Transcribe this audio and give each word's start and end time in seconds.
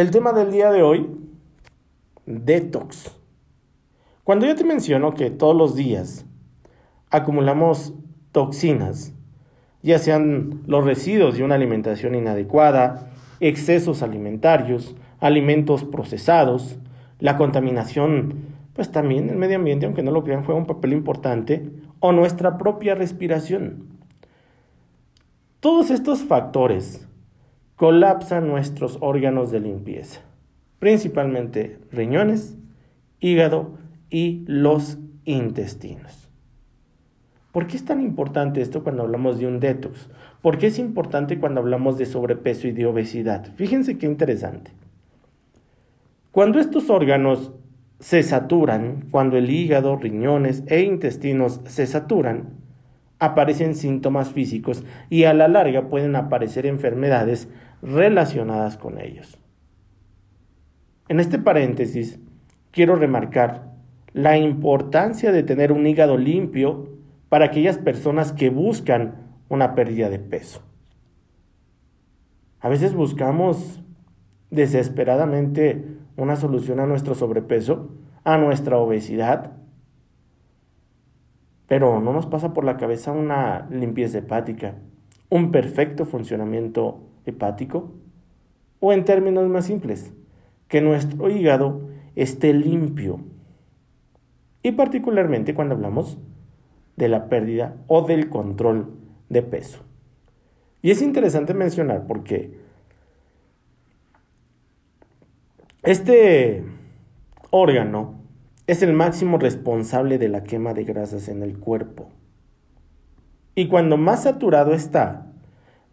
el 0.00 0.10
tema 0.10 0.32
del 0.32 0.50
día 0.50 0.70
de 0.70 0.82
hoy, 0.82 1.10
detox. 2.24 3.14
Cuando 4.24 4.46
yo 4.46 4.54
te 4.54 4.64
menciono 4.64 5.12
que 5.12 5.30
todos 5.30 5.54
los 5.54 5.74
días 5.74 6.24
acumulamos 7.10 7.92
toxinas, 8.32 9.12
ya 9.82 9.98
sean 9.98 10.62
los 10.66 10.86
residuos 10.86 11.36
de 11.36 11.44
una 11.44 11.56
alimentación 11.56 12.14
inadecuada, 12.14 13.10
excesos 13.40 14.02
alimentarios, 14.02 14.96
alimentos 15.18 15.84
procesados, 15.84 16.78
la 17.18 17.36
contaminación, 17.36 18.36
pues 18.72 18.90
también 18.90 19.28
el 19.28 19.36
medio 19.36 19.56
ambiente, 19.56 19.84
aunque 19.84 20.02
no 20.02 20.12
lo 20.12 20.24
crean, 20.24 20.44
juega 20.44 20.58
un 20.58 20.66
papel 20.66 20.94
importante, 20.94 21.70
o 21.98 22.12
nuestra 22.12 22.56
propia 22.56 22.94
respiración. 22.94 23.98
Todos 25.60 25.90
estos 25.90 26.22
factores 26.22 27.06
colapsan 27.80 28.46
nuestros 28.46 28.98
órganos 29.00 29.50
de 29.50 29.58
limpieza, 29.58 30.20
principalmente 30.80 31.78
riñones, 31.90 32.58
hígado 33.20 33.78
y 34.10 34.44
los 34.46 34.98
intestinos. 35.24 36.28
¿Por 37.52 37.66
qué 37.66 37.78
es 37.78 37.86
tan 37.86 38.02
importante 38.02 38.60
esto 38.60 38.84
cuando 38.84 39.02
hablamos 39.02 39.38
de 39.38 39.46
un 39.46 39.60
detox? 39.60 40.10
¿Por 40.42 40.58
qué 40.58 40.66
es 40.66 40.78
importante 40.78 41.38
cuando 41.38 41.60
hablamos 41.60 41.96
de 41.96 42.04
sobrepeso 42.04 42.68
y 42.68 42.72
de 42.72 42.84
obesidad? 42.84 43.46
Fíjense 43.54 43.96
qué 43.96 44.04
interesante. 44.04 44.72
Cuando 46.32 46.60
estos 46.60 46.90
órganos 46.90 47.50
se 47.98 48.22
saturan, 48.22 49.06
cuando 49.10 49.38
el 49.38 49.48
hígado, 49.48 49.96
riñones 49.96 50.64
e 50.66 50.82
intestinos 50.82 51.62
se 51.64 51.86
saturan, 51.86 52.60
aparecen 53.20 53.74
síntomas 53.74 54.30
físicos 54.30 54.84
y 55.08 55.24
a 55.24 55.34
la 55.34 55.46
larga 55.46 55.88
pueden 55.88 56.16
aparecer 56.16 56.66
enfermedades 56.66 57.48
relacionadas 57.82 58.76
con 58.76 59.00
ellos. 59.00 59.38
En 61.08 61.20
este 61.20 61.38
paréntesis, 61.38 62.18
quiero 62.70 62.96
remarcar 62.96 63.72
la 64.12 64.36
importancia 64.36 65.32
de 65.32 65.42
tener 65.42 65.72
un 65.72 65.86
hígado 65.86 66.16
limpio 66.16 66.88
para 67.28 67.46
aquellas 67.46 67.78
personas 67.78 68.32
que 68.32 68.50
buscan 68.50 69.14
una 69.48 69.74
pérdida 69.74 70.08
de 70.08 70.18
peso. 70.18 70.62
A 72.60 72.68
veces 72.68 72.94
buscamos 72.94 73.82
desesperadamente 74.50 75.84
una 76.16 76.36
solución 76.36 76.80
a 76.80 76.86
nuestro 76.86 77.14
sobrepeso, 77.14 77.90
a 78.24 78.36
nuestra 78.36 78.76
obesidad, 78.78 79.52
pero 81.66 82.00
no 82.00 82.12
nos 82.12 82.26
pasa 82.26 82.52
por 82.52 82.64
la 82.64 82.76
cabeza 82.76 83.12
una 83.12 83.68
limpieza 83.70 84.18
hepática, 84.18 84.74
un 85.28 85.50
perfecto 85.52 86.04
funcionamiento 86.04 87.09
hepático, 87.30 87.92
o 88.80 88.92
en 88.92 89.04
términos 89.04 89.48
más 89.48 89.66
simples, 89.66 90.12
que 90.68 90.80
nuestro 90.80 91.28
hígado 91.28 91.88
esté 92.14 92.52
limpio. 92.52 93.20
Y 94.62 94.72
particularmente 94.72 95.54
cuando 95.54 95.74
hablamos 95.74 96.18
de 96.96 97.08
la 97.08 97.28
pérdida 97.28 97.76
o 97.86 98.02
del 98.02 98.28
control 98.28 98.94
de 99.28 99.42
peso. 99.42 99.80
Y 100.82 100.90
es 100.90 101.02
interesante 101.02 101.54
mencionar 101.54 102.06
porque 102.06 102.58
este 105.82 106.64
órgano 107.50 108.20
es 108.66 108.82
el 108.82 108.92
máximo 108.92 109.38
responsable 109.38 110.18
de 110.18 110.28
la 110.28 110.44
quema 110.44 110.74
de 110.74 110.84
grasas 110.84 111.28
en 111.28 111.42
el 111.42 111.58
cuerpo. 111.58 112.10
Y 113.54 113.68
cuando 113.68 113.96
más 113.96 114.22
saturado 114.22 114.72
está, 114.72 115.29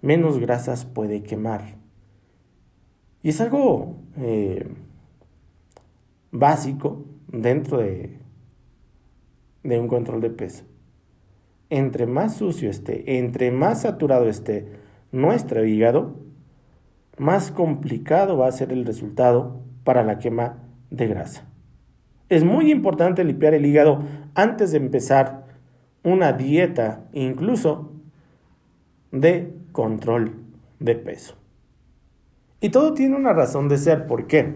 menos 0.08 0.40
grasas 0.40 0.86
puede 0.86 1.22
quemar. 1.22 1.76
Y 3.22 3.30
es 3.30 3.42
algo 3.42 3.98
eh, 4.16 4.66
básico 6.32 7.04
dentro 7.28 7.80
de, 7.80 8.18
de 9.64 9.80
un 9.80 9.90
control 9.90 10.22
de 10.22 10.30
peso. 10.30 10.64
Entre 11.70 12.06
más 12.06 12.38
sucio 12.38 12.70
esté, 12.70 13.18
entre 13.18 13.52
más 13.52 13.82
saturado 13.82 14.30
esté 14.30 14.72
nuestro 15.12 15.66
hígado, 15.66 16.16
más 17.18 17.52
complicado 17.52 18.38
va 18.38 18.48
a 18.48 18.54
ser 18.54 18.72
el 18.72 18.86
resultado 18.86 19.60
para 19.84 20.04
la 20.04 20.20
quema 20.20 20.64
de 20.90 21.08
grasa. 21.08 21.50
Es 22.30 22.46
muy 22.46 22.72
importante 22.72 23.26
limpiar 23.26 23.54
el 23.54 23.66
hígado 23.66 24.04
antes 24.36 24.72
de 24.72 24.78
empezar 24.78 25.48
una 26.02 26.32
dieta, 26.32 27.10
incluso 27.12 27.92
de 29.12 29.67
control 29.72 30.34
de 30.80 30.96
peso. 30.96 31.36
Y 32.60 32.70
todo 32.70 32.94
tiene 32.94 33.16
una 33.16 33.34
razón 33.34 33.70
de 33.70 33.78
ser. 33.78 34.08
¿Por 34.08 34.28
qué? 34.28 34.56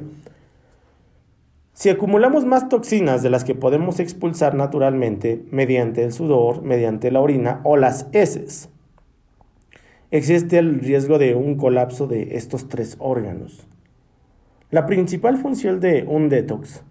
Si 1.74 1.90
acumulamos 1.90 2.46
más 2.46 2.70
toxinas 2.70 3.24
de 3.24 3.30
las 3.30 3.44
que 3.44 3.56
podemos 3.56 4.00
expulsar 4.00 4.56
naturalmente 4.56 5.44
mediante 5.52 6.04
el 6.04 6.12
sudor, 6.12 6.62
mediante 6.62 7.12
la 7.12 7.22
orina 7.22 7.62
o 7.64 7.78
las 7.78 8.08
heces, 8.12 8.70
existe 10.12 10.58
el 10.58 10.80
riesgo 10.80 11.18
de 11.18 11.36
un 11.36 11.56
colapso 11.56 12.08
de 12.08 12.36
estos 12.36 12.70
tres 12.70 12.98
órganos. 13.00 13.68
La 14.70 14.86
principal 14.86 15.38
función 15.38 15.80
de 15.80 16.06
un 16.08 16.30
detox 16.30 16.84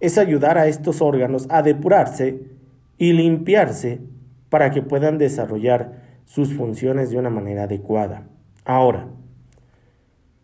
es 0.00 0.16
ayudar 0.18 0.58
a 0.58 0.66
estos 0.66 1.02
órganos 1.02 1.46
a 1.50 1.62
depurarse 1.62 2.40
y 2.98 3.12
limpiarse 3.12 4.00
para 4.48 4.70
que 4.70 4.82
puedan 4.82 5.18
desarrollar 5.18 6.09
sus 6.30 6.54
funciones 6.54 7.10
de 7.10 7.18
una 7.18 7.28
manera 7.28 7.64
adecuada. 7.64 8.28
Ahora, 8.64 9.08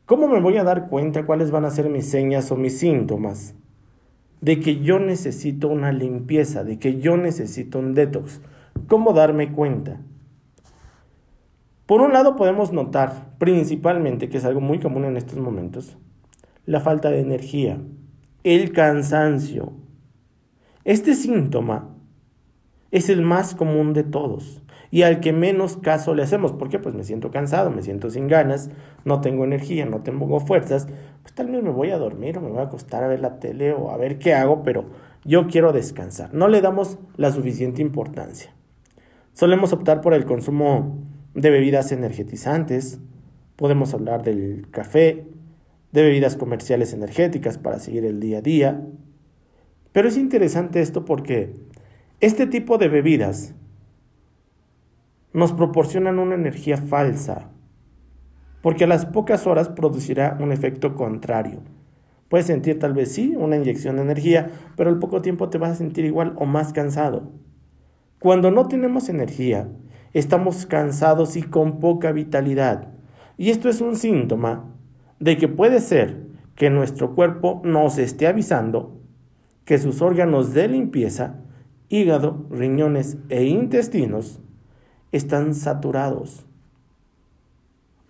¿cómo 0.05 0.27
me 0.27 0.41
voy 0.41 0.57
a 0.57 0.65
dar 0.65 0.89
cuenta 0.89 1.25
cuáles 1.25 1.53
van 1.53 1.65
a 1.65 1.71
ser 1.71 1.89
mis 1.91 2.11
señas 2.11 2.51
o 2.51 2.57
mis 2.57 2.81
síntomas 2.81 3.55
de 4.41 4.59
que 4.59 4.81
yo 4.81 4.99
necesito 4.99 5.69
una 5.69 5.93
limpieza, 5.93 6.65
de 6.65 6.81
que 6.81 6.99
yo 6.99 7.17
necesito 7.17 7.79
un 7.79 7.95
detox? 7.95 8.41
¿Cómo 8.89 9.13
darme 9.13 9.53
cuenta? 9.53 10.01
Por 11.87 12.01
un 12.01 12.13
lado 12.13 12.35
podemos 12.35 12.73
notar 12.73 13.37
principalmente, 13.39 14.29
que 14.29 14.39
es 14.39 14.45
algo 14.45 14.61
muy 14.61 14.81
común 14.81 15.05
en 15.05 15.17
estos 15.17 15.39
momentos, 15.39 15.97
la 16.65 16.81
falta 16.81 17.11
de 17.11 17.21
energía, 17.21 17.81
el 18.43 18.73
cansancio. 18.73 19.73
Este 20.83 21.15
síntoma 21.15 21.95
es 22.91 23.09
el 23.09 23.23
más 23.23 23.55
común 23.55 23.93
de 23.93 24.03
todos 24.03 24.63
y 24.91 25.03
al 25.03 25.21
que 25.21 25.33
menos 25.33 25.77
caso 25.77 26.15
le 26.15 26.23
hacemos. 26.23 26.53
¿Por 26.53 26.69
qué? 26.69 26.79
Pues 26.79 26.95
me 26.95 27.05
siento 27.05 27.31
cansado, 27.31 27.71
me 27.71 27.83
siento 27.83 28.11
sin 28.11 28.29
ganas, 28.29 28.71
no 29.05 29.21
tengo 29.21 29.45
energía, 29.45 29.87
no 29.87 30.03
tengo 30.03 30.41
fuerzas. 30.41 30.87
Pues 31.23 31.35
tal 31.35 31.49
vez 31.49 31.63
me 31.63 31.71
voy 31.71 31.91
a 31.91 31.99
dormir 31.99 32.39
o 32.39 32.41
me 32.41 32.51
voy 32.51 32.61
a 32.61 32.65
acostar 32.65 33.05
a 33.05 33.09
ver 33.09 33.21
la 33.21 33.39
tele 33.39 33.73
o 33.73 33.91
a 33.91 33.97
ver 33.97 34.19
qué 34.19 34.35
hago, 34.35 34.63
pero 34.63 34.87
yo 35.25 35.49
quiero 35.49 35.73
descansar. 35.73 36.33
No 36.33 36.49
le 36.49 36.61
damos 36.61 36.99
la 37.17 37.33
suficiente 37.33 37.83
importancia. 37.83 38.55
Solemos 39.33 39.73
optar 39.73 40.01
por 40.01 40.15
el 40.15 40.25
consumo 40.25 40.99
de 41.35 41.51
bebidas 41.51 41.93
energetizantes. 41.93 43.01
Podemos 43.57 43.93
hablar 43.93 44.23
del 44.23 44.69
café, 44.71 45.27
de 45.93 46.03
bebidas 46.03 46.37
comerciales 46.37 46.93
energéticas 46.93 47.59
para 47.59 47.79
seguir 47.79 48.05
el 48.05 48.21
día 48.21 48.39
a 48.39 48.43
día. 48.43 48.87
Pero 49.93 50.09
es 50.09 50.17
interesante 50.17 50.81
esto 50.81 51.05
porque 51.05 51.55
este 52.21 52.47
tipo 52.47 52.79
de 52.79 52.89
bebidas 52.89 53.55
nos 55.37 55.53
proporcionan 55.53 56.19
una 56.19 56.35
energía 56.35 56.79
falsa, 56.79 57.51
porque 58.63 58.85
a 58.85 58.87
las 58.87 59.05
pocas 59.05 59.47
horas 59.47 59.69
producirá 59.69 60.39
un 60.41 60.51
efecto 60.51 60.95
contrario. 60.95 61.61
Puedes 62.31 62.47
sentir 62.47 62.79
tal 62.79 62.95
vez 62.95 63.13
sí 63.13 63.35
una 63.37 63.57
inyección 63.57 63.97
de 63.97 64.03
energía, 64.03 64.51
pero 64.79 64.89
al 64.89 64.99
poco 64.99 65.21
tiempo 65.21 65.51
te 65.51 65.59
vas 65.59 65.73
a 65.73 65.75
sentir 65.75 66.07
igual 66.07 66.33
o 66.37 66.47
más 66.47 66.73
cansado. 66.73 67.33
Cuando 68.19 68.51
no 68.51 68.67
tenemos 68.67 69.11
energía, 69.11 69.69
estamos 70.15 70.65
cansados 70.65 71.37
y 71.37 71.43
con 71.43 71.81
poca 71.81 72.13
vitalidad. 72.13 72.95
Y 73.37 73.51
esto 73.51 73.69
es 73.69 73.83
un 73.83 73.97
síntoma 73.97 74.73
de 75.21 75.37
que 75.37 75.49
puede 75.49 75.81
ser 75.81 76.29
que 76.55 76.71
nuestro 76.71 77.15
cuerpo 77.15 77.61
nos 77.63 77.99
esté 77.99 78.27
avisando 78.27 79.03
que 79.67 79.77
sus 79.77 80.01
órganos 80.01 80.55
de 80.55 80.67
limpieza, 80.69 81.43
hígado, 81.91 82.47
riñones 82.51 83.19
e 83.29 83.45
intestinos, 83.45 84.41
están 85.17 85.55
saturados. 85.55 86.47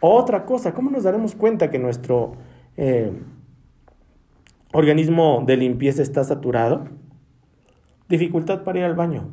Otra 0.01 0.45
cosa, 0.45 0.75
¿cómo 0.75 0.91
nos 0.91 1.05
daremos 1.05 1.35
cuenta 1.35 1.71
que 1.71 1.79
nuestro 1.79 2.33
eh, 2.77 3.13
organismo 4.73 5.43
de 5.47 5.57
limpieza 5.57 6.03
está 6.03 6.23
saturado? 6.25 6.89
Dificultad 8.09 8.63
para 8.63 8.79
ir 8.81 8.85
al 8.85 8.95
baño. 8.95 9.31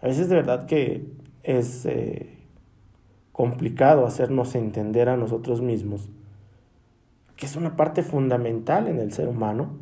A 0.00 0.06
veces 0.06 0.28
de 0.28 0.36
verdad 0.36 0.66
que 0.66 1.06
es 1.42 1.84
eh, 1.86 2.38
complicado 3.32 4.06
hacernos 4.06 4.54
entender 4.54 5.08
a 5.08 5.16
nosotros 5.16 5.60
mismos 5.60 6.08
que 7.36 7.46
es 7.46 7.56
una 7.56 7.76
parte 7.76 8.02
fundamental 8.02 8.88
en 8.88 8.98
el 8.98 9.12
ser 9.12 9.28
humano. 9.28 9.78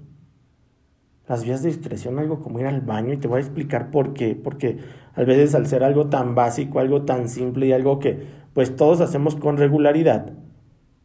Las 1.27 1.45
vías 1.45 1.63
de 1.63 1.71
discreción, 1.71 2.19
algo 2.19 2.41
como 2.41 2.61
ir 2.61 2.67
al 2.67 2.83
baño, 2.83 3.15
y 3.15 3.17
te 3.17 3.29
voy 3.29 3.39
a 3.39 3.41
explicar 3.41 3.91
por 3.91 4.13
qué. 4.13 4.35
Porque 4.35 4.79
a 5.15 5.23
veces 5.23 5.55
al 5.55 5.67
ser 5.67 5.83
algo 5.83 6.09
tan 6.09 6.35
básico, 6.35 6.81
algo 6.81 7.03
tan 7.03 7.29
simple 7.29 7.67
y 7.67 7.73
algo 7.73 7.99
que 7.99 8.45
pues 8.53 8.77
todos 8.77 9.01
hacemos 9.01 9.35
con 9.35 9.57
regularidad, 9.57 10.33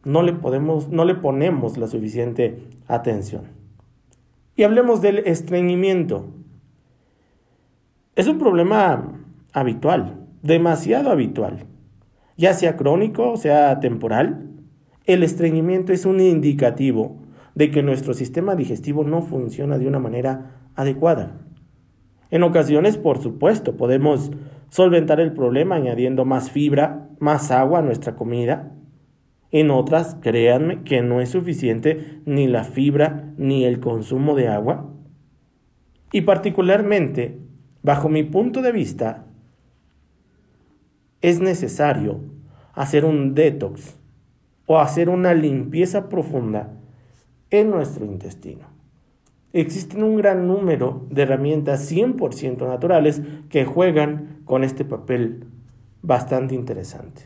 no 0.04 0.22
le, 0.22 0.32
podemos, 0.32 0.88
no 0.88 1.04
le 1.04 1.14
ponemos 1.14 1.76
la 1.76 1.86
suficiente 1.86 2.68
atención. 2.86 3.42
Y 4.56 4.62
hablemos 4.62 5.00
del 5.02 5.18
estreñimiento. 5.18 6.26
Es 8.14 8.26
un 8.26 8.38
problema 8.38 9.20
habitual, 9.52 10.26
demasiado 10.42 11.10
habitual, 11.10 11.66
ya 12.36 12.54
sea 12.54 12.76
crónico 12.76 13.32
o 13.32 13.36
sea 13.36 13.80
temporal. 13.80 14.50
El 15.06 15.22
estreñimiento 15.22 15.92
es 15.92 16.04
un 16.06 16.20
indicativo 16.20 17.16
de 17.60 17.70
que 17.70 17.82
nuestro 17.82 18.14
sistema 18.14 18.56
digestivo 18.56 19.04
no 19.04 19.20
funciona 19.20 19.76
de 19.76 19.86
una 19.86 19.98
manera 19.98 20.62
adecuada. 20.76 21.42
En 22.30 22.42
ocasiones, 22.42 22.96
por 22.96 23.18
supuesto, 23.18 23.76
podemos 23.76 24.30
solventar 24.70 25.20
el 25.20 25.34
problema 25.34 25.74
añadiendo 25.74 26.24
más 26.24 26.50
fibra, 26.50 27.10
más 27.18 27.50
agua 27.50 27.80
a 27.80 27.82
nuestra 27.82 28.16
comida. 28.16 28.72
En 29.50 29.70
otras, 29.70 30.16
créanme 30.22 30.84
que 30.84 31.02
no 31.02 31.20
es 31.20 31.28
suficiente 31.28 32.22
ni 32.24 32.46
la 32.46 32.64
fibra 32.64 33.30
ni 33.36 33.66
el 33.66 33.78
consumo 33.78 34.36
de 34.36 34.48
agua. 34.48 34.94
Y 36.12 36.22
particularmente, 36.22 37.40
bajo 37.82 38.08
mi 38.08 38.22
punto 38.22 38.62
de 38.62 38.72
vista, 38.72 39.26
es 41.20 41.40
necesario 41.40 42.22
hacer 42.72 43.04
un 43.04 43.34
detox 43.34 43.98
o 44.64 44.78
hacer 44.78 45.10
una 45.10 45.34
limpieza 45.34 46.08
profunda 46.08 46.79
en 47.50 47.70
nuestro 47.70 48.04
intestino. 48.04 48.66
Existen 49.52 50.04
un 50.04 50.16
gran 50.16 50.46
número 50.46 51.06
de 51.10 51.22
herramientas 51.22 51.90
100% 51.90 52.66
naturales 52.68 53.20
que 53.48 53.64
juegan 53.64 54.40
con 54.44 54.62
este 54.62 54.84
papel 54.84 55.44
bastante 56.02 56.54
interesante. 56.54 57.22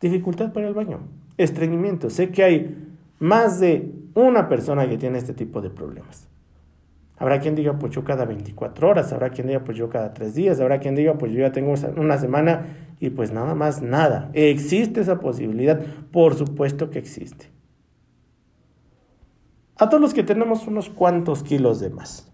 Dificultad 0.00 0.52
para 0.52 0.68
el 0.68 0.74
baño, 0.74 1.00
estreñimiento. 1.38 2.08
Sé 2.08 2.30
que 2.30 2.44
hay 2.44 2.76
más 3.18 3.58
de 3.58 3.92
una 4.14 4.48
persona 4.48 4.88
que 4.88 4.98
tiene 4.98 5.18
este 5.18 5.34
tipo 5.34 5.60
de 5.60 5.70
problemas. 5.70 6.28
Habrá 7.18 7.40
quien 7.40 7.54
diga, 7.54 7.78
pues 7.78 7.92
yo 7.92 8.02
cada 8.02 8.24
24 8.24 8.88
horas, 8.88 9.12
habrá 9.12 9.30
quien 9.30 9.46
diga, 9.46 9.62
pues 9.62 9.78
yo 9.78 9.88
cada 9.88 10.12
3 10.12 10.34
días, 10.34 10.60
habrá 10.60 10.80
quien 10.80 10.96
diga, 10.96 11.18
pues 11.18 11.32
yo 11.32 11.40
ya 11.40 11.52
tengo 11.52 11.74
una 11.96 12.18
semana 12.18 12.66
y 12.98 13.10
pues 13.10 13.32
nada 13.32 13.54
más 13.54 13.80
nada. 13.80 14.30
¿Existe 14.32 15.00
esa 15.00 15.20
posibilidad? 15.20 15.80
Por 16.10 16.34
supuesto 16.34 16.90
que 16.90 16.98
existe 16.98 17.51
a 19.82 19.88
todos 19.88 20.00
los 20.00 20.14
que 20.14 20.22
tenemos 20.22 20.68
unos 20.68 20.90
cuantos 20.90 21.42
kilos 21.42 21.80
de 21.80 21.90
más. 21.90 22.28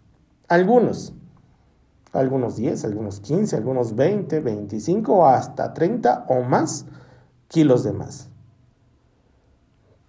Algunos, 0.48 1.14
algunos 2.12 2.56
10, 2.56 2.84
algunos 2.84 3.20
15, 3.20 3.56
algunos 3.56 3.96
20, 3.96 4.40
25 4.40 5.26
hasta 5.26 5.72
30 5.72 6.26
o 6.28 6.42
más 6.42 6.84
kilos 7.48 7.84
de 7.84 7.94
más. 7.94 8.28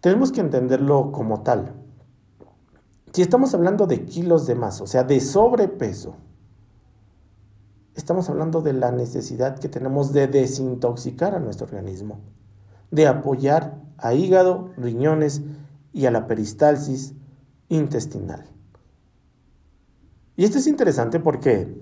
Tenemos 0.01 0.33
que 0.33 0.41
entenderlo 0.41 1.13
como 1.13 1.41
tal. 1.41 1.75
Si 3.13 3.21
estamos 3.21 3.53
hablando 3.53 3.88
de 3.88 4.03
kilos 4.03 4.45
de 4.45 4.56
más, 4.56 4.81
o 4.81 4.88
sea, 4.88 5.06
de 5.06 5.21
sobrepeso, 5.21 6.15
estamos 7.95 8.30
hablando 8.30 8.62
de 8.62 8.74
la 8.74 8.91
necesidad 8.91 9.57
que 9.57 9.69
tenemos 9.69 10.12
de 10.12 10.27
desintoxicar 10.27 11.36
a 11.36 11.39
nuestro 11.39 11.68
organismo, 11.68 12.19
de 12.91 13.07
apoyar 13.07 13.77
a 13.97 14.13
hígado, 14.13 14.71
riñones 14.75 15.41
y 15.94 16.06
a 16.06 16.12
la 16.12 16.27
peristalsis 16.27 17.13
intestinal. 17.69 18.45
Y 20.36 20.45
esto 20.45 20.57
es 20.57 20.68
interesante 20.68 21.19
porque 21.19 21.75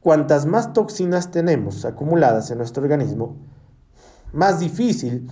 cuantas 0.00 0.46
más 0.46 0.72
toxinas 0.72 1.30
tenemos 1.30 1.84
acumuladas 1.84 2.50
en 2.50 2.58
nuestro 2.58 2.82
organismo, 2.82 3.36
más 4.32 4.60
difícil 4.60 5.28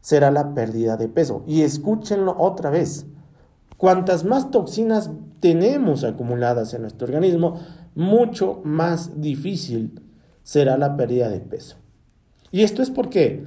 será 0.00 0.30
la 0.30 0.54
pérdida 0.54 0.96
de 0.96 1.08
peso. 1.08 1.44
Y 1.46 1.62
escúchenlo 1.62 2.34
otra 2.38 2.70
vez. 2.70 3.06
Cuantas 3.76 4.24
más 4.24 4.50
toxinas 4.50 5.10
tenemos 5.40 6.04
acumuladas 6.04 6.74
en 6.74 6.82
nuestro 6.82 7.06
organismo, 7.06 7.60
mucho 7.94 8.60
más 8.64 9.20
difícil 9.20 10.02
será 10.42 10.76
la 10.76 10.96
pérdida 10.96 11.28
de 11.28 11.40
peso. 11.40 11.76
Y 12.50 12.62
esto 12.62 12.82
es 12.82 12.90
porque 12.90 13.46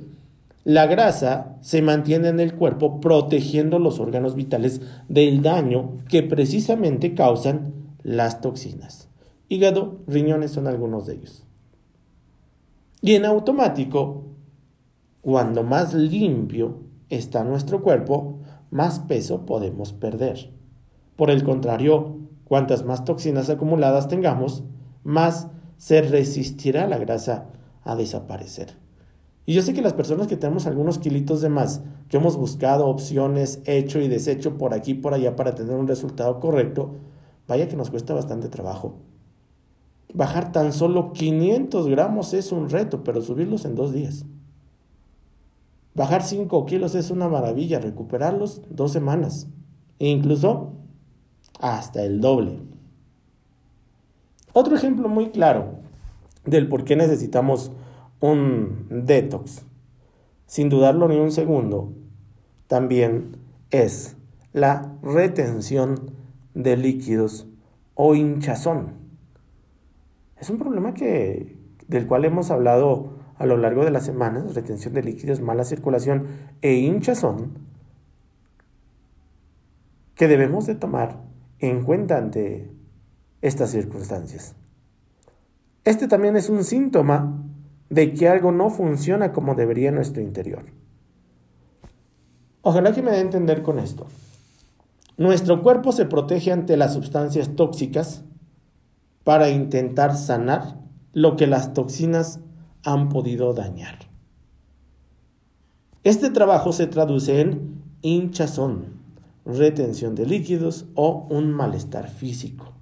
la 0.65 0.87
grasa 0.87 1.57
se 1.61 1.83
mantiene 1.83 2.29
en 2.29 2.39
el 2.39 2.55
cuerpo 2.55 2.99
protegiendo 2.99 3.77
los 3.77 3.99
órganos 3.99 4.33
vitales 4.33 4.81
del 5.07 5.43
daño 5.43 5.97
que 6.09 6.23
precisamente 6.23 7.13
causan 7.13 7.95
las 8.01 8.41
toxinas. 8.41 9.07
Hígado, 9.47 9.99
riñones 10.07 10.51
son 10.51 10.65
algunos 10.65 11.05
de 11.05 11.13
ellos. 11.13 11.45
Y 12.99 13.13
en 13.13 13.25
automático, 13.25 14.23
cuando 15.21 15.61
más 15.61 15.93
limpio 15.93 16.79
está 17.09 17.43
nuestro 17.43 17.83
cuerpo, 17.83 18.39
más 18.71 18.99
peso 18.99 19.45
podemos 19.45 19.93
perder. 19.93 20.51
Por 21.15 21.29
el 21.29 21.43
contrario, 21.43 22.17
cuantas 22.43 22.83
más 22.83 23.05
toxinas 23.05 23.51
acumuladas 23.51 24.07
tengamos, 24.07 24.63
más 25.03 25.47
se 25.77 26.01
resistirá 26.01 26.87
la 26.87 26.97
grasa 26.97 27.49
a 27.83 27.95
desaparecer. 27.95 28.83
Y 29.45 29.53
yo 29.53 29.61
sé 29.61 29.73
que 29.73 29.81
las 29.81 29.93
personas 29.93 30.27
que 30.27 30.37
tenemos 30.37 30.65
algunos 30.65 30.97
kilitos 30.97 31.41
de 31.41 31.49
más, 31.49 31.81
que 32.09 32.17
hemos 32.17 32.35
buscado 32.35 32.87
opciones, 32.87 33.61
hecho 33.65 33.99
y 33.99 34.07
deshecho 34.07 34.57
por 34.57 34.73
aquí 34.73 34.91
y 34.91 34.95
por 34.95 35.13
allá 35.13 35.35
para 35.35 35.53
tener 35.53 35.75
un 35.75 35.87
resultado 35.87 36.39
correcto, 36.39 36.95
vaya 37.47 37.67
que 37.67 37.75
nos 37.75 37.91
cuesta 37.91 38.13
bastante 38.13 38.49
trabajo. 38.49 38.95
Bajar 40.13 40.51
tan 40.51 40.73
solo 40.73 41.13
500 41.13 41.87
gramos 41.87 42.33
es 42.33 42.51
un 42.51 42.69
reto, 42.69 43.03
pero 43.03 43.21
subirlos 43.21 43.65
en 43.65 43.75
dos 43.75 43.93
días. 43.93 44.25
Bajar 45.93 46.23
5 46.23 46.65
kilos 46.65 46.95
es 46.95 47.11
una 47.11 47.29
maravilla, 47.29 47.79
recuperarlos 47.79 48.61
dos 48.69 48.91
semanas. 48.91 49.47
E 49.99 50.09
incluso 50.09 50.73
hasta 51.59 52.03
el 52.03 52.19
doble. 52.19 52.59
Otro 54.53 54.75
ejemplo 54.75 55.07
muy 55.07 55.29
claro 55.29 55.79
del 56.45 56.67
por 56.67 56.83
qué 56.83 56.95
necesitamos 56.95 57.71
un 58.19 58.87
detox, 58.89 59.65
sin 60.45 60.69
dudarlo 60.69 61.07
ni 61.07 61.17
un 61.17 61.31
segundo, 61.31 61.93
también 62.67 63.37
es 63.71 64.17
la 64.53 64.93
retención 65.01 66.11
de 66.53 66.77
líquidos 66.77 67.47
o 67.93 68.15
hinchazón. 68.15 68.93
Es 70.37 70.49
un 70.49 70.57
problema 70.57 70.93
que, 70.93 71.57
del 71.87 72.07
cual 72.07 72.25
hemos 72.25 72.51
hablado 72.51 73.15
a 73.37 73.45
lo 73.45 73.57
largo 73.57 73.83
de 73.83 73.91
las 73.91 74.05
semanas, 74.05 74.55
retención 74.55 74.93
de 74.93 75.03
líquidos, 75.03 75.41
mala 75.41 75.65
circulación 75.65 76.27
e 76.61 76.75
hinchazón, 76.75 77.59
que 80.15 80.27
debemos 80.27 80.65
de 80.65 80.75
tomar 80.75 81.21
en 81.59 81.83
cuenta 81.83 82.17
ante 82.17 82.71
estas 83.41 83.71
circunstancias. 83.71 84.55
Este 85.83 86.07
también 86.07 86.35
es 86.35 86.49
un 86.49 86.63
síntoma 86.63 87.44
de 87.89 88.13
que 88.13 88.27
algo 88.27 88.51
no 88.51 88.69
funciona 88.69 89.31
como 89.31 89.55
debería 89.55 89.89
en 89.89 89.95
nuestro 89.95 90.21
interior. 90.21 90.65
Ojalá 92.61 92.93
que 92.93 93.01
me 93.01 93.11
dé 93.11 93.17
a 93.17 93.21
entender 93.21 93.61
con 93.61 93.79
esto. 93.79 94.07
Nuestro 95.17 95.61
cuerpo 95.61 95.91
se 95.91 96.05
protege 96.05 96.51
ante 96.51 96.77
las 96.77 96.93
sustancias 96.93 97.55
tóxicas 97.55 98.23
para 99.23 99.49
intentar 99.49 100.15
sanar 100.15 100.79
lo 101.13 101.37
que 101.37 101.47
las 101.47 101.73
toxinas 101.73 102.39
han 102.83 103.09
podido 103.09 103.53
dañar. 103.53 103.99
Este 106.03 106.29
trabajo 106.29 106.73
se 106.73 106.87
traduce 106.87 107.41
en 107.41 107.81
hinchazón, 108.01 108.99
retención 109.45 110.13
de 110.13 110.25
líquidos 110.25 110.85
o 110.93 111.27
un 111.29 111.51
malestar 111.51 112.09
físico. 112.09 112.73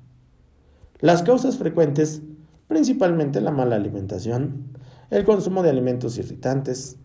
Las 1.00 1.24
causas 1.24 1.58
frecuentes, 1.58 2.22
principalmente 2.68 3.40
la 3.42 3.52
mala 3.52 3.76
alimentación, 3.76 4.74
el 5.14 5.26
consumo 5.26 5.62
de 5.62 5.70
alimentos 5.70 6.18
irritantes, 6.18 6.98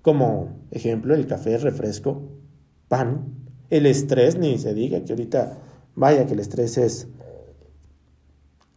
como 0.00 0.56
ejemplo 0.70 1.14
el 1.14 1.26
café, 1.26 1.58
refresco, 1.58 2.22
pan, 2.88 3.34
el 3.68 3.84
estrés, 3.84 4.38
ni 4.38 4.56
se 4.56 4.72
diga 4.72 5.04
que 5.04 5.12
ahorita, 5.12 5.58
vaya 5.94 6.24
que 6.24 6.32
el 6.32 6.40
estrés 6.40 6.78
es 6.78 7.08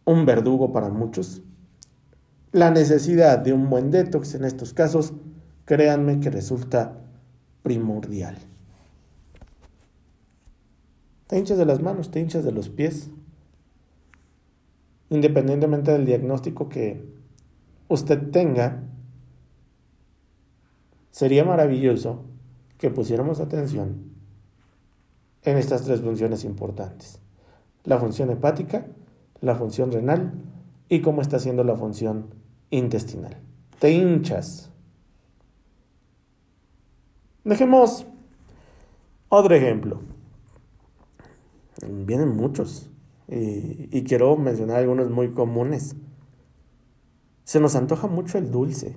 un 0.04 0.26
verdugo 0.26 0.74
para 0.74 0.90
muchos. 0.90 1.40
La 2.52 2.70
necesidad 2.70 3.38
de 3.38 3.54
un 3.54 3.70
buen 3.70 3.90
detox 3.90 4.34
en 4.34 4.44
estos 4.44 4.74
casos, 4.74 5.14
créanme 5.64 6.20
que 6.20 6.28
resulta 6.28 7.00
primordial. 7.62 8.36
Te 11.28 11.38
hinchas 11.38 11.56
de 11.56 11.64
las 11.64 11.80
manos, 11.80 12.10
te 12.10 12.20
hinchas 12.20 12.44
de 12.44 12.52
los 12.52 12.68
pies, 12.68 13.08
independientemente 15.08 15.92
del 15.92 16.04
diagnóstico 16.04 16.68
que 16.68 17.23
usted 17.88 18.30
tenga, 18.30 18.82
sería 21.10 21.44
maravilloso 21.44 22.24
que 22.78 22.90
pusiéramos 22.90 23.40
atención 23.40 24.14
en 25.42 25.56
estas 25.56 25.82
tres 25.82 26.00
funciones 26.00 26.44
importantes. 26.44 27.20
La 27.84 27.98
función 27.98 28.30
hepática, 28.30 28.86
la 29.40 29.54
función 29.54 29.92
renal 29.92 30.32
y 30.88 31.00
cómo 31.00 31.22
está 31.22 31.36
haciendo 31.36 31.64
la 31.64 31.76
función 31.76 32.34
intestinal. 32.70 33.36
Te 33.78 33.90
hinchas. 33.90 34.70
Dejemos 37.44 38.06
otro 39.28 39.54
ejemplo. 39.54 40.00
Vienen 41.86 42.34
muchos 42.34 42.88
y, 43.28 43.88
y 43.96 44.04
quiero 44.04 44.36
mencionar 44.36 44.78
algunos 44.78 45.10
muy 45.10 45.32
comunes. 45.32 45.94
Se 47.44 47.60
nos 47.60 47.76
antoja 47.76 48.06
mucho 48.06 48.38
el 48.38 48.50
dulce. 48.50 48.96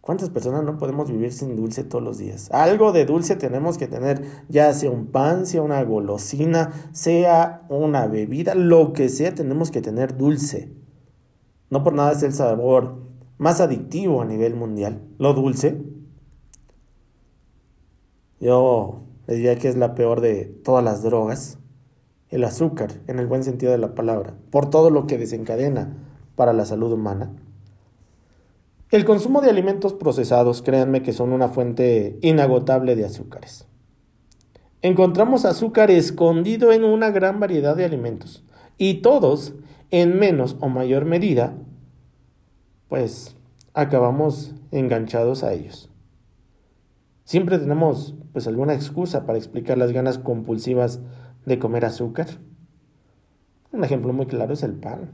¿Cuántas 0.00 0.30
personas 0.30 0.62
no 0.62 0.78
podemos 0.78 1.10
vivir 1.10 1.32
sin 1.32 1.56
dulce 1.56 1.82
todos 1.82 2.04
los 2.04 2.18
días? 2.18 2.48
Algo 2.52 2.92
de 2.92 3.04
dulce 3.04 3.34
tenemos 3.34 3.76
que 3.76 3.88
tener, 3.88 4.22
ya 4.48 4.72
sea 4.72 4.88
un 4.88 5.06
pan, 5.06 5.46
sea 5.46 5.62
una 5.62 5.82
golosina, 5.82 6.90
sea 6.92 7.66
una 7.68 8.06
bebida, 8.06 8.54
lo 8.54 8.92
que 8.92 9.08
sea, 9.08 9.34
tenemos 9.34 9.72
que 9.72 9.82
tener 9.82 10.16
dulce. 10.16 10.72
No 11.70 11.82
por 11.82 11.92
nada 11.92 12.12
es 12.12 12.22
el 12.22 12.32
sabor 12.32 13.02
más 13.36 13.60
adictivo 13.60 14.22
a 14.22 14.24
nivel 14.24 14.54
mundial. 14.54 15.02
Lo 15.18 15.34
dulce. 15.34 15.82
Yo 18.38 19.02
diría 19.26 19.58
que 19.58 19.68
es 19.68 19.76
la 19.76 19.96
peor 19.96 20.20
de 20.20 20.44
todas 20.44 20.84
las 20.84 21.02
drogas. 21.02 21.58
El 22.28 22.44
azúcar, 22.44 22.92
en 23.08 23.18
el 23.18 23.26
buen 23.26 23.42
sentido 23.42 23.72
de 23.72 23.78
la 23.78 23.96
palabra, 23.96 24.36
por 24.50 24.70
todo 24.70 24.90
lo 24.90 25.08
que 25.08 25.18
desencadena 25.18 25.96
para 26.36 26.52
la 26.52 26.64
salud 26.64 26.92
humana. 26.92 27.32
El 28.92 29.04
consumo 29.04 29.40
de 29.40 29.50
alimentos 29.50 29.94
procesados, 29.94 30.62
créanme 30.62 31.02
que 31.02 31.12
son 31.12 31.32
una 31.32 31.48
fuente 31.48 32.18
inagotable 32.22 32.94
de 32.94 33.04
azúcares. 33.04 33.66
Encontramos 34.80 35.44
azúcar 35.44 35.90
escondido 35.90 36.70
en 36.70 36.84
una 36.84 37.10
gran 37.10 37.40
variedad 37.40 37.74
de 37.74 37.84
alimentos 37.84 38.44
y 38.78 39.00
todos, 39.00 39.54
en 39.90 40.18
menos 40.18 40.56
o 40.60 40.68
mayor 40.68 41.04
medida, 41.04 41.54
pues 42.88 43.36
acabamos 43.74 44.54
enganchados 44.70 45.42
a 45.42 45.52
ellos. 45.52 45.90
Siempre 47.24 47.58
tenemos 47.58 48.14
pues 48.32 48.46
alguna 48.46 48.74
excusa 48.74 49.26
para 49.26 49.38
explicar 49.38 49.78
las 49.78 49.90
ganas 49.90 50.18
compulsivas 50.18 51.00
de 51.44 51.58
comer 51.58 51.84
azúcar. 51.84 52.28
Un 53.72 53.82
ejemplo 53.82 54.12
muy 54.12 54.26
claro 54.26 54.54
es 54.54 54.62
el 54.62 54.74
pan. 54.74 55.10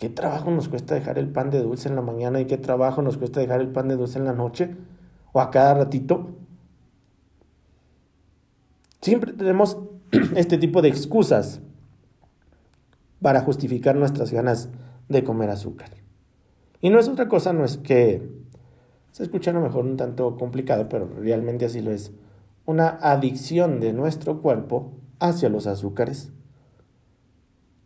¿Qué 0.00 0.08
trabajo 0.08 0.50
nos 0.50 0.70
cuesta 0.70 0.94
dejar 0.94 1.18
el 1.18 1.28
pan 1.28 1.50
de 1.50 1.60
dulce 1.60 1.86
en 1.86 1.94
la 1.94 2.00
mañana 2.00 2.40
y 2.40 2.46
qué 2.46 2.56
trabajo 2.56 3.02
nos 3.02 3.18
cuesta 3.18 3.38
dejar 3.40 3.60
el 3.60 3.68
pan 3.68 3.86
de 3.86 3.96
dulce 3.96 4.18
en 4.18 4.24
la 4.24 4.32
noche 4.32 4.74
o 5.34 5.42
a 5.42 5.50
cada 5.50 5.74
ratito? 5.74 6.30
Siempre 9.02 9.34
tenemos 9.34 9.76
este 10.36 10.56
tipo 10.56 10.80
de 10.80 10.88
excusas 10.88 11.60
para 13.20 13.42
justificar 13.42 13.94
nuestras 13.94 14.32
ganas 14.32 14.70
de 15.10 15.22
comer 15.22 15.50
azúcar. 15.50 15.90
Y 16.80 16.88
no 16.88 16.98
es 16.98 17.06
otra 17.06 17.28
cosa, 17.28 17.52
no 17.52 17.66
es 17.66 17.76
que 17.76 18.26
se 19.12 19.22
escucha 19.22 19.50
a 19.50 19.54
lo 19.54 19.60
mejor 19.60 19.84
un 19.84 19.98
tanto 19.98 20.34
complicado, 20.38 20.88
pero 20.88 21.10
realmente 21.14 21.66
así 21.66 21.82
lo 21.82 21.90
es. 21.90 22.10
Una 22.64 22.88
adicción 22.88 23.80
de 23.80 23.92
nuestro 23.92 24.40
cuerpo 24.40 24.94
hacia 25.18 25.50
los 25.50 25.66
azúcares. 25.66 26.32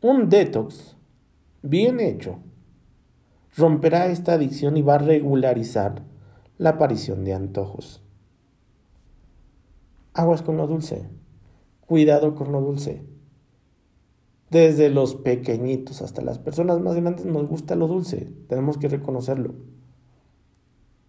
Un 0.01 0.29
detox 0.29 0.95
bien 1.65 1.99
hecho, 1.99 2.41
romperá 3.57 4.07
esta 4.07 4.35
adicción 4.35 4.77
y 4.77 4.83
va 4.83 4.97
a 4.97 4.99
regularizar 4.99 6.03
la 6.59 6.71
aparición 6.71 7.25
de 7.25 7.33
antojos. 7.33 8.03
Aguas 10.13 10.43
con 10.43 10.59
lo 10.59 10.67
dulce, 10.67 11.09
cuidado 11.81 12.35
con 12.35 12.53
lo 12.53 12.61
dulce. 12.61 13.03
Desde 14.51 14.91
los 14.91 15.15
pequeñitos 15.17 16.03
hasta 16.03 16.23
las 16.23 16.39
personas 16.39 16.81
más 16.81 16.95
grandes 16.97 17.25
nos 17.25 17.49
gusta 17.49 17.75
lo 17.75 17.89
dulce, 17.89 18.31
tenemos 18.49 18.77
que 18.77 18.89
reconocerlo. 18.89 19.55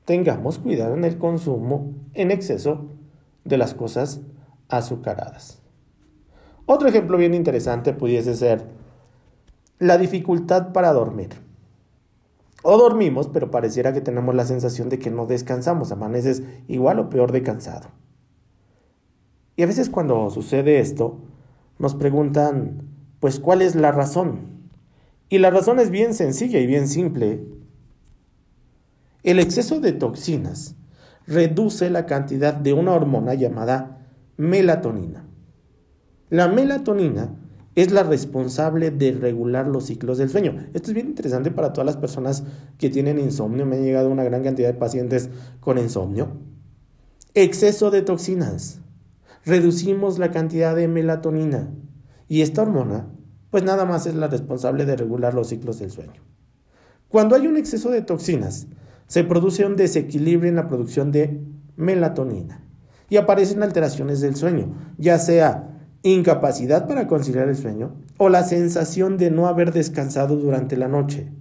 Tengamos 0.05 0.57
cuidado 0.57 0.95
en 0.95 1.03
el 1.03 1.17
consumo 1.17 1.93
en 2.13 2.31
exceso 2.31 2.91
de 3.43 3.57
las 3.57 3.73
cosas 3.73 4.21
azucaradas. 4.69 5.61
Otro 6.65 6.87
ejemplo 6.87 7.17
bien 7.17 7.33
interesante 7.33 7.91
pudiese 7.93 8.35
ser 8.35 8.84
la 9.79 9.97
dificultad 9.97 10.71
para 10.71 10.93
dormir. 10.93 11.29
O 12.63 12.77
dormimos, 12.77 13.27
pero 13.27 13.51
pareciera 13.51 13.93
que 13.93 14.01
tenemos 14.01 14.33
la 14.33 14.45
sensación 14.45 14.89
de 14.89 14.97
que 14.97 15.11
no 15.11 15.27
descansamos, 15.27 15.91
amaneces 15.91 16.43
igual 16.67 16.99
o 16.99 17.09
peor 17.09 17.31
de 17.31 17.43
cansado. 17.43 17.89
Y 19.55 19.63
a 19.63 19.67
veces 19.67 19.89
cuando 19.89 20.29
sucede 20.29 20.79
esto, 20.79 21.19
nos 21.77 21.93
preguntan, 21.95 22.89
pues, 23.19 23.39
¿cuál 23.39 23.61
es 23.61 23.75
la 23.75 23.91
razón? 23.91 24.55
Y 25.29 25.37
la 25.39 25.49
razón 25.49 25.79
es 25.79 25.91
bien 25.91 26.13
sencilla 26.13 26.59
y 26.59 26.67
bien 26.67 26.87
simple. 26.87 27.45
El 29.23 29.39
exceso 29.39 29.79
de 29.79 29.91
toxinas 29.91 30.75
reduce 31.27 31.89
la 31.89 32.05
cantidad 32.05 32.53
de 32.53 32.73
una 32.73 32.93
hormona 32.93 33.33
llamada 33.33 34.07
melatonina. 34.37 35.25
La 36.29 36.47
melatonina 36.47 37.35
es 37.75 37.91
la 37.91 38.03
responsable 38.03 38.89
de 38.89 39.11
regular 39.11 39.67
los 39.67 39.85
ciclos 39.85 40.17
del 40.17 40.29
sueño. 40.29 40.55
Esto 40.73 40.89
es 40.89 40.93
bien 40.93 41.07
interesante 41.07 41.51
para 41.51 41.73
todas 41.73 41.85
las 41.85 41.97
personas 41.97 42.43
que 42.77 42.89
tienen 42.89 43.19
insomnio. 43.19 43.65
Me 43.65 43.75
han 43.75 43.83
llegado 43.83 44.09
una 44.09 44.23
gran 44.23 44.43
cantidad 44.43 44.69
de 44.69 44.79
pacientes 44.79 45.29
con 45.59 45.77
insomnio. 45.77 46.37
Exceso 47.33 47.91
de 47.91 48.01
toxinas. 48.01 48.79
Reducimos 49.45 50.19
la 50.19 50.31
cantidad 50.31 50.73
de 50.73 50.87
melatonina. 50.87 51.69
Y 52.29 52.41
esta 52.41 52.61
hormona, 52.61 53.07
pues 53.51 53.63
nada 53.63 53.83
más 53.85 54.07
es 54.07 54.15
la 54.15 54.27
responsable 54.27 54.85
de 54.85 54.95
regular 54.95 55.33
los 55.33 55.49
ciclos 55.49 55.77
del 55.79 55.91
sueño. 55.91 56.23
Cuando 57.09 57.35
hay 57.35 57.45
un 57.45 57.57
exceso 57.57 57.91
de 57.91 58.01
toxinas, 58.01 58.67
se 59.07 59.23
produce 59.25 59.65
un 59.65 59.75
desequilibrio 59.75 60.49
en 60.49 60.55
la 60.55 60.67
producción 60.67 61.11
de 61.11 61.41
melatonina 61.75 62.63
y 63.09 63.17
aparecen 63.17 63.61
alteraciones 63.61 64.21
del 64.21 64.35
sueño, 64.35 64.73
ya 64.97 65.19
sea 65.19 65.74
incapacidad 66.11 66.87
para 66.87 67.07
conciliar 67.07 67.49
el 67.49 67.55
sueño 67.55 67.95
o 68.17 68.29
la 68.29 68.43
sensación 68.43 69.17
de 69.17 69.31
no 69.31 69.47
haber 69.47 69.73
descansado 69.73 70.35
durante 70.35 70.77
la 70.77 70.87
noche. 70.87 71.31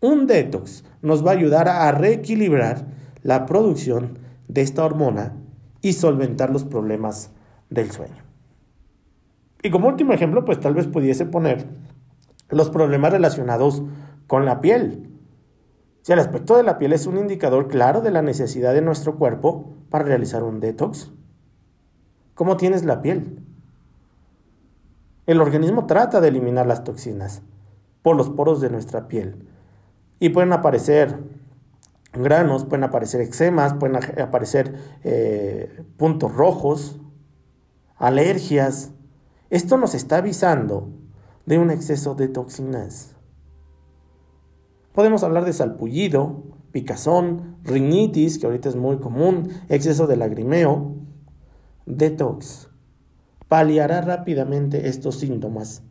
Un 0.00 0.26
detox 0.26 0.84
nos 1.02 1.24
va 1.24 1.32
a 1.32 1.34
ayudar 1.34 1.68
a 1.68 1.92
reequilibrar 1.92 2.86
la 3.22 3.44
producción 3.44 4.18
de 4.48 4.62
esta 4.62 4.84
hormona 4.84 5.36
y 5.82 5.92
solventar 5.92 6.50
los 6.50 6.64
problemas 6.64 7.30
del 7.68 7.90
sueño. 7.90 8.24
Y 9.62 9.70
como 9.70 9.88
último 9.88 10.14
ejemplo, 10.14 10.44
pues 10.44 10.60
tal 10.60 10.74
vez 10.74 10.86
pudiese 10.86 11.26
poner 11.26 11.66
los 12.48 12.70
problemas 12.70 13.12
relacionados 13.12 13.82
con 14.26 14.46
la 14.46 14.60
piel. 14.62 15.10
Si 16.02 16.12
el 16.12 16.20
aspecto 16.20 16.56
de 16.56 16.62
la 16.62 16.78
piel 16.78 16.94
es 16.94 17.06
un 17.06 17.18
indicador 17.18 17.68
claro 17.68 18.00
de 18.00 18.12
la 18.12 18.22
necesidad 18.22 18.72
de 18.72 18.80
nuestro 18.80 19.16
cuerpo 19.16 19.74
para 19.90 20.04
realizar 20.04 20.42
un 20.42 20.60
detox, 20.60 21.10
¿cómo 22.34 22.56
tienes 22.56 22.84
la 22.84 23.02
piel? 23.02 23.42
El 25.26 25.40
organismo 25.40 25.86
trata 25.86 26.20
de 26.20 26.28
eliminar 26.28 26.66
las 26.66 26.84
toxinas 26.84 27.42
por 28.02 28.16
los 28.16 28.30
poros 28.30 28.60
de 28.60 28.70
nuestra 28.70 29.08
piel. 29.08 29.48
Y 30.20 30.28
pueden 30.28 30.52
aparecer 30.52 31.18
granos, 32.12 32.64
pueden 32.64 32.84
aparecer 32.84 33.20
eczemas, 33.20 33.74
pueden 33.74 33.96
aparecer 34.20 34.74
eh, 35.02 35.84
puntos 35.96 36.32
rojos, 36.32 37.00
alergias. 37.96 38.92
Esto 39.50 39.76
nos 39.76 39.94
está 39.94 40.18
avisando 40.18 40.90
de 41.44 41.58
un 41.58 41.72
exceso 41.72 42.14
de 42.14 42.28
toxinas. 42.28 43.16
Podemos 44.92 45.24
hablar 45.24 45.44
de 45.44 45.52
salpullido, 45.52 46.44
picazón, 46.70 47.58
rinitis, 47.64 48.38
que 48.38 48.46
ahorita 48.46 48.68
es 48.68 48.76
muy 48.76 48.98
común, 48.98 49.50
exceso 49.68 50.06
de 50.06 50.16
lagrimeo, 50.16 50.94
detox 51.84 52.70
paliará 53.48 54.00
rápidamente 54.00 54.88
estos 54.88 55.18
síntomas, 55.18 55.82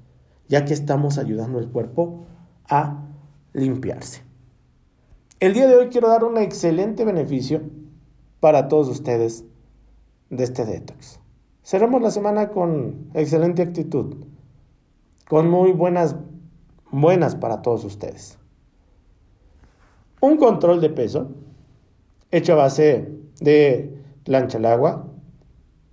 ya 0.47 0.65
que 0.65 0.74
estamos 0.74 1.17
ayudando 1.17 1.59
al 1.59 1.69
cuerpo 1.69 2.25
a 2.69 3.05
limpiarse. 3.53 4.24
El 5.39 5.53
día 5.53 5.67
de 5.67 5.75
hoy 5.75 5.88
quiero 5.89 6.09
dar 6.09 6.24
un 6.24 6.38
excelente 6.38 7.05
beneficio 7.05 7.62
para 8.39 8.67
todos 8.67 8.89
ustedes 8.89 9.45
de 10.29 10.43
este 10.43 10.65
detox. 10.65 11.19
Cerramos 11.63 12.01
la 12.01 12.12
semana 12.12 12.50
con 12.50 13.09
excelente 13.13 13.62
actitud, 13.62 14.15
con 15.27 15.50
muy 15.50 15.71
buenas, 15.71 16.15
buenas 16.91 17.35
para 17.35 17.62
todos 17.62 17.83
ustedes. 17.85 18.38
Un 20.21 20.38
control 20.38 20.81
de 20.81 20.89
peso 20.89 21.31
hecho 22.31 22.53
a 22.53 22.57
base 22.57 23.12
de 23.39 24.01
plancha 24.24 24.57
al 24.57 24.65
agua, 24.65 25.07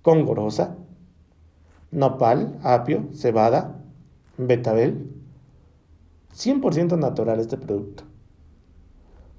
con 0.01 0.25
gorosa, 0.25 0.77
nopal, 1.93 2.59
apio, 2.63 3.07
cebada, 3.13 3.79
betabel. 4.37 5.09
100% 6.33 6.97
natural 6.97 7.39
este 7.39 7.57
producto. 7.57 8.03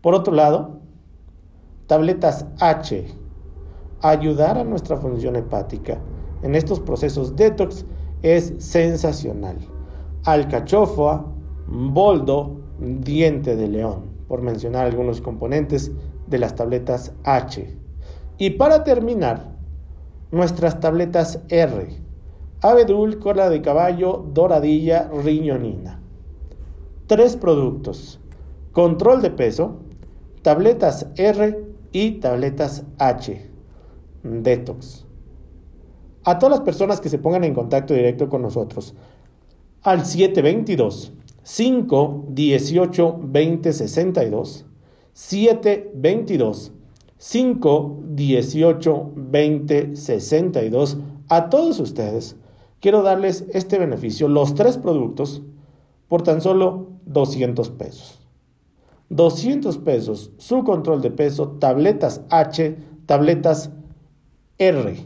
Por 0.01 0.15
otro 0.15 0.33
lado, 0.33 0.81
tabletas 1.87 2.47
H. 2.61 3.07
Ayudar 4.01 4.59
a 4.59 4.65
nuestra 4.65 4.97
función 4.97 5.35
hepática 5.35 6.01
en 6.43 6.55
estos 6.55 6.79
procesos 6.79 7.37
detox 7.37 7.87
es 8.23 8.53
sensacional. 8.59 9.57
Alcachofa, 10.25 11.25
boldo, 11.67 12.61
diente 12.79 13.57
de 13.57 13.69
león, 13.69 14.05
por 14.29 14.43
mencionar 14.43 14.87
algunos 14.87 15.21
componentes 15.21 15.91
de 16.27 16.39
las 16.39 16.55
tabletas 16.55 17.13
H. 17.25 17.77
Y 18.39 18.51
para 18.51 18.85
terminar, 18.85 19.55
nuestras 20.31 20.81
tabletas 20.81 21.41
R. 21.49 22.04
Abedul, 22.65 23.19
cola 23.19 23.51
de 23.51 23.61
caballo, 23.61 24.25
doradilla, 24.33 25.11
riñonina. 25.23 26.01
Tres 27.07 27.37
productos. 27.37 28.21
Control 28.73 29.21
de 29.21 29.31
peso, 29.31 29.81
tabletas 30.41 31.09
R 31.15 31.63
y 31.93 32.13
tabletas 32.13 32.85
H. 32.97 33.51
Detox. 34.23 35.05
A 36.25 36.39
todas 36.39 36.57
las 36.57 36.65
personas 36.65 37.03
que 37.03 37.11
se 37.11 37.19
pongan 37.19 37.45
en 37.45 37.53
contacto 37.53 37.93
directo 37.93 38.31
con 38.31 38.41
nosotros, 38.41 38.95
al 39.83 40.07
722 40.07 41.13
518 41.43 43.21
2062 43.25 44.65
722 45.13 46.73
518 47.19 49.13
2062 49.17 50.99
a 51.29 51.51
todos 51.51 51.79
ustedes 51.81 52.37
quiero 52.85 53.03
darles 53.03 53.47
este 53.55 53.79
beneficio 53.79 54.29
los 54.29 54.55
tres 54.55 54.77
productos 54.77 55.41
por 56.07 56.21
tan 56.21 56.43
solo 56.43 56.89
200 57.07 57.71
pesos. 57.71 58.21
200 59.09 59.79
pesos 59.79 60.33
su 60.37 60.65
control 60.65 61.01
de 61.01 61.11
peso 61.11 61.53
tabletas 61.53 62.21
H 62.29 62.77
tabletas 63.07 63.71
R 64.59 64.97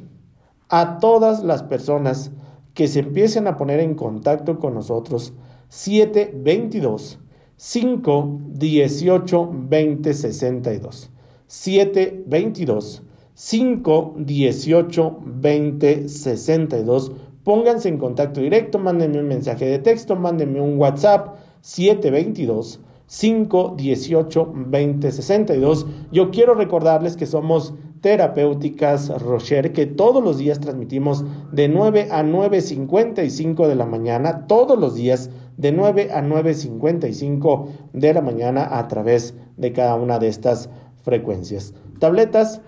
a 0.69 0.99
todas 0.99 1.45
las 1.45 1.63
personas 1.63 2.33
que 2.75 2.89
se 2.89 2.99
empiecen 2.99 3.47
a 3.47 3.57
poner 3.57 3.79
en 3.79 3.95
contacto 3.95 4.59
con 4.59 4.75
nosotros 4.75 5.35
722 5.69 7.21
5 7.55 8.41
18 8.55 9.51
20 9.53 10.15
62 10.15 11.11
722 11.47 13.03
5 13.35 14.15
18 14.19 15.19
20 15.25 16.09
62 16.09 17.13
pónganse 17.49 17.89
en 17.89 17.97
contacto 17.97 18.43
directo 18.43 18.79
mándenme 18.79 19.21
un 19.21 19.27
mensaje 19.27 19.65
de 19.65 19.79
texto 19.79 20.17
mándenme 20.17 20.61
un 20.61 20.77
WhatsApp 20.77 21.37
722 21.63 22.81
5 23.07 23.75
18 23.75 24.53
20 24.55 25.13
62 25.13 25.87
yo 26.13 26.31
quiero 26.31 26.53
recordarles 26.53 27.17
que 27.17 27.25
somos 27.25 27.73
terapéuticas 28.03 29.09
Rocher, 29.23 29.73
que 29.73 29.87
todos 29.87 30.23
los 30.23 30.37
días 30.37 30.61
transmitimos 30.61 31.25
de 31.51 31.71
9 31.71 32.09
a 32.11 32.23
9.55 32.23 33.67
de 33.67 33.75
la 33.77 33.87
mañana, 33.87 34.47
todos 34.47 34.79
los 34.79 34.95
días 34.95 35.31
de 35.57 35.73
9 35.73 36.11
a 36.13 36.21
9.55 36.21 37.67
de 37.95 38.13
la 38.13 38.21
mañana 38.21 38.79
a 38.79 38.87
través 38.89 39.35
de 39.57 39.73
cada 39.73 39.95
una 39.95 40.19
de 40.19 40.29
estas 40.29 40.69
frecuencias. 41.03 41.73
Tabletas, 41.99 42.61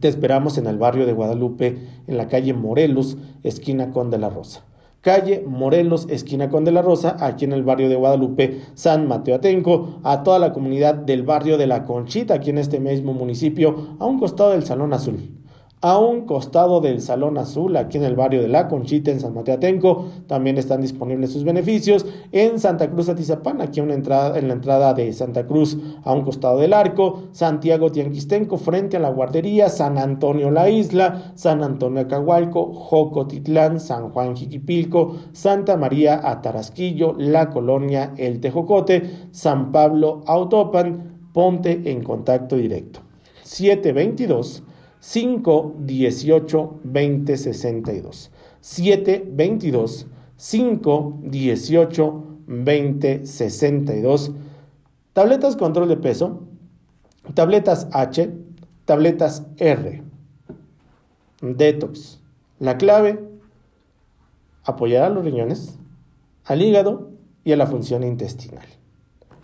te 0.00 0.08
esperamos 0.08 0.58
en 0.58 0.66
el 0.66 0.78
barrio 0.78 1.06
de 1.06 1.12
Guadalupe, 1.12 1.78
en 2.06 2.16
la 2.16 2.28
calle 2.28 2.54
Morelos, 2.54 3.16
esquina 3.42 3.90
con 3.90 4.10
de 4.10 4.18
la 4.18 4.30
Rosa 4.30 4.65
calle 5.06 5.44
Morelos, 5.46 6.08
esquina 6.10 6.48
con 6.48 6.64
de 6.64 6.72
la 6.72 6.82
Rosa, 6.82 7.16
aquí 7.20 7.44
en 7.44 7.52
el 7.52 7.62
barrio 7.62 7.88
de 7.88 7.94
Guadalupe, 7.94 8.62
San 8.74 9.06
Mateo 9.06 9.36
Atenco, 9.36 10.00
a 10.02 10.24
toda 10.24 10.40
la 10.40 10.52
comunidad 10.52 10.96
del 10.96 11.22
barrio 11.22 11.56
de 11.58 11.68
La 11.68 11.84
Conchita, 11.84 12.34
aquí 12.34 12.50
en 12.50 12.58
este 12.58 12.80
mismo 12.80 13.12
municipio, 13.14 13.96
a 14.00 14.04
un 14.04 14.18
costado 14.18 14.50
del 14.50 14.64
Salón 14.64 14.92
Azul 14.92 15.45
a 15.82 15.98
un 15.98 16.22
costado 16.22 16.80
del 16.80 17.02
Salón 17.02 17.36
Azul, 17.36 17.76
aquí 17.76 17.98
en 17.98 18.04
el 18.04 18.16
barrio 18.16 18.40
de 18.40 18.48
La 18.48 18.66
Conchita, 18.66 19.10
en 19.10 19.20
San 19.20 19.34
Mateo 19.34 19.56
Atenco. 19.56 20.06
También 20.26 20.56
están 20.56 20.80
disponibles 20.80 21.32
sus 21.32 21.44
beneficios. 21.44 22.06
En 22.32 22.58
Santa 22.58 22.90
Cruz 22.90 23.08
Atizapán, 23.08 23.60
aquí 23.60 23.80
una 23.80 23.94
entrada, 23.94 24.38
en 24.38 24.48
la 24.48 24.54
entrada 24.54 24.94
de 24.94 25.12
Santa 25.12 25.46
Cruz, 25.46 25.76
a 26.02 26.12
un 26.12 26.22
costado 26.22 26.58
del 26.58 26.72
arco. 26.72 27.24
Santiago 27.32 27.92
Tianquistenco, 27.92 28.56
frente 28.56 28.96
a 28.96 29.00
la 29.00 29.10
guardería. 29.10 29.68
San 29.68 29.98
Antonio 29.98 30.50
La 30.50 30.70
Isla, 30.70 31.32
San 31.34 31.62
Antonio 31.62 32.00
Acahualco, 32.02 32.72
Jocotitlán, 32.72 33.78
San 33.78 34.10
Juan 34.10 34.34
Jiquipilco, 34.34 35.16
Santa 35.32 35.76
María 35.76 36.20
Atarasquillo, 36.24 37.14
La 37.18 37.50
Colonia 37.50 38.14
El 38.16 38.40
Tejocote, 38.40 39.28
San 39.30 39.72
Pablo 39.72 40.22
Autopan. 40.26 41.28
Ponte 41.34 41.92
en 41.92 42.02
contacto 42.02 42.56
directo. 42.56 43.00
722 43.42 44.62
5 45.06 45.76
18 45.78 46.80
20 46.82 47.36
62. 47.36 48.30
7 48.60 49.24
22 49.30 50.06
5 50.36 51.18
18 51.22 52.24
20 52.48 53.24
62. 53.24 54.32
Tabletas 55.12 55.54
control 55.54 55.88
de 55.88 55.96
peso, 55.96 56.42
tabletas 57.34 57.86
H, 57.92 58.32
tabletas 58.84 59.46
R. 59.58 60.02
Detox. 61.40 62.20
La 62.58 62.76
clave, 62.76 63.24
apoyar 64.64 65.04
a 65.04 65.10
los 65.10 65.24
riñones, 65.24 65.78
al 66.44 66.62
hígado 66.62 67.12
y 67.44 67.52
a 67.52 67.56
la 67.56 67.68
función 67.68 68.02
intestinal. 68.02 68.66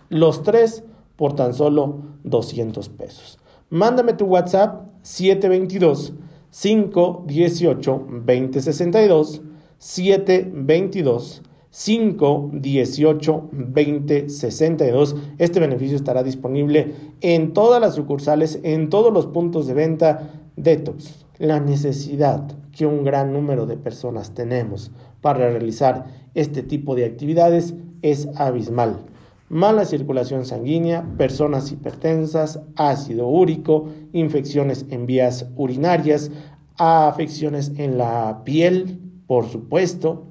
Los 0.09 0.43
tres 0.43 0.83
por 1.15 1.35
tan 1.35 1.53
solo 1.53 2.01
200 2.25 2.89
pesos. 2.89 3.39
Mándame 3.69 4.11
tu 4.11 4.25
WhatsApp 4.25 4.92
722 5.03 6.13
518 6.49 8.07
2062 8.25 9.41
722 9.77 11.43
518 11.69 13.49
2062. 13.51 15.15
Este 15.37 15.59
beneficio 15.59 15.95
estará 15.95 16.23
disponible 16.23 16.95
en 17.21 17.53
todas 17.53 17.81
las 17.81 17.95
sucursales, 17.95 18.59
en 18.63 18.89
todos 18.89 19.13
los 19.13 19.27
puntos 19.27 19.67
de 19.67 19.73
venta 19.73 20.31
Detox. 20.55 21.25
La 21.37 21.59
necesidad 21.59 22.47
que 22.71 22.85
un 22.85 23.03
gran 23.03 23.33
número 23.33 23.65
de 23.65 23.77
personas 23.77 24.33
tenemos 24.33 24.91
para 25.21 25.49
realizar 25.49 26.05
este 26.33 26.63
tipo 26.63 26.95
de 26.95 27.05
actividades 27.05 27.73
es 28.01 28.27
abismal 28.35 29.12
mala 29.53 29.85
circulación 29.85 30.45
sanguínea, 30.45 31.07
personas 31.15 31.71
hipertensas, 31.71 32.59
ácido 32.75 33.27
úrico, 33.27 33.89
infecciones 34.11 34.87
en 34.89 35.05
vías 35.05 35.45
urinarias, 35.55 36.31
afecciones 36.77 37.71
en 37.77 37.99
la 37.99 38.41
piel, 38.43 38.99
por 39.27 39.47
supuesto, 39.47 40.25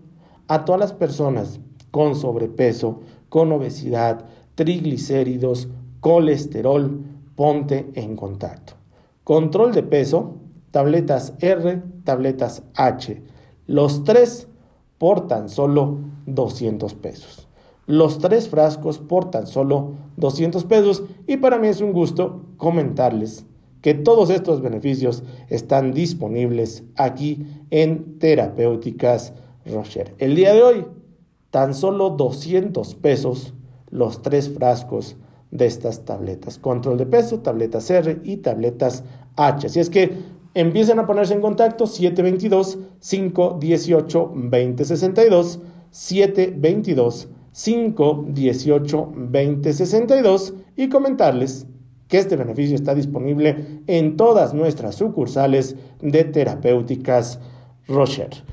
a 0.48 0.64
todas 0.64 0.80
las 0.80 0.92
personas 0.92 1.60
con 1.92 2.16
sobrepeso, 2.16 3.00
con 3.28 3.52
obesidad, 3.52 4.24
triglicéridos, 4.56 5.68
colesterol, 6.00 7.04
ponte 7.36 7.90
en 7.94 8.16
contacto. 8.16 8.74
Control 9.22 9.72
de 9.72 9.84
peso, 9.84 10.38
tabletas 10.72 11.34
R, 11.38 11.80
tabletas 12.02 12.64
H. 12.74 13.22
Los 13.68 14.02
tres 14.02 14.48
por 14.98 15.28
tan 15.28 15.48
solo 15.48 15.98
200 16.26 16.94
pesos 16.94 17.48
los 17.86 18.18
tres 18.18 18.48
frascos 18.48 18.98
por 18.98 19.30
tan 19.30 19.46
solo 19.46 19.92
200 20.16 20.64
pesos 20.64 21.02
y 21.26 21.36
para 21.38 21.58
mí 21.58 21.68
es 21.68 21.80
un 21.80 21.92
gusto 21.92 22.42
comentarles 22.56 23.46
que 23.80 23.94
todos 23.94 24.30
estos 24.30 24.62
beneficios 24.62 25.24
están 25.48 25.92
disponibles 25.92 26.84
aquí 26.96 27.46
en 27.70 28.18
Terapéuticas 28.18 29.34
Rocher. 29.66 30.14
El 30.18 30.36
día 30.36 30.54
de 30.54 30.62
hoy, 30.62 30.86
tan 31.50 31.74
solo 31.74 32.10
200 32.10 32.94
pesos 32.94 33.54
los 33.90 34.22
tres 34.22 34.48
frascos 34.48 35.16
de 35.50 35.66
estas 35.66 36.04
tabletas. 36.04 36.58
Control 36.58 36.96
de 36.96 37.06
peso, 37.06 37.40
tabletas 37.40 37.90
R 37.90 38.20
y 38.24 38.38
tabletas 38.38 39.04
H. 39.36 39.66
Así 39.66 39.80
es 39.80 39.90
que 39.90 40.12
empiecen 40.54 40.98
a 40.98 41.06
ponerse 41.06 41.34
en 41.34 41.40
contacto 41.40 41.86
722 41.86 42.78
518 43.00 44.32
2062 44.34 45.60
722 45.90 47.28
5 47.52 48.26
18 48.28 49.12
20 49.14 49.72
62 49.72 50.54
y 50.76 50.88
comentarles 50.88 51.66
que 52.08 52.18
este 52.18 52.36
beneficio 52.36 52.74
está 52.74 52.94
disponible 52.94 53.82
en 53.86 54.16
todas 54.16 54.52
nuestras 54.52 54.96
sucursales 54.96 55.76
de 56.00 56.24
terapéuticas 56.24 57.40
Rocher. 57.88 58.44